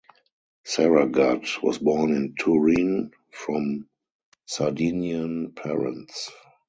[0.65, 3.87] Saragat was born in Turin, from
[4.47, 6.31] Sardinian parents.